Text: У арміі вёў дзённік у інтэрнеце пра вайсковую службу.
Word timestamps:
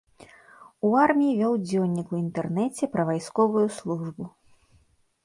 У 0.87 0.89
арміі 1.05 1.35
вёў 1.41 1.53
дзённік 1.67 2.07
у 2.15 2.21
інтэрнеце 2.23 2.83
пра 2.97 3.05
вайсковую 3.11 3.67
службу. 3.77 4.23